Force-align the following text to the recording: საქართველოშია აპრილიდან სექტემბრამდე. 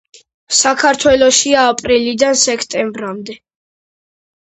საქართველოშია 0.59 1.65
აპრილიდან 1.73 2.39
სექტემბრამდე. 2.45 3.37